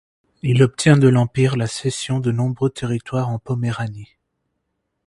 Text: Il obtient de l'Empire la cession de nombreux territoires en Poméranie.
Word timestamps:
Il 0.41 0.63
obtient 0.63 0.97
de 0.97 1.07
l'Empire 1.07 1.55
la 1.55 1.67
cession 1.67 2.19
de 2.19 2.31
nombreux 2.31 2.71
territoires 2.71 3.29
en 3.29 3.37
Poméranie. 3.37 4.17